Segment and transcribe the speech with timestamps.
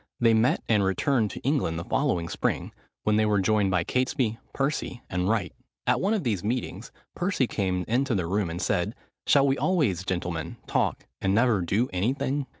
[0.19, 2.71] They met and returned to England the following spring,
[3.03, 5.53] when they were joined by Catesby, Percy, and Wright.
[5.85, 8.95] At one of these meetings Percy came into the room and said,
[9.27, 12.47] "Shall we always, gentlemen, talk, and never do any thing?"